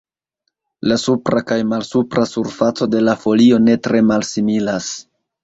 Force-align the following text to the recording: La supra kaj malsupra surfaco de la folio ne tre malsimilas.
La 0.91 0.95
supra 1.01 1.43
kaj 1.51 1.57
malsupra 1.73 2.23
surfaco 2.31 2.89
de 2.95 3.03
la 3.09 3.15
folio 3.27 3.61
ne 3.69 3.79
tre 3.85 4.03
malsimilas. 4.11 4.91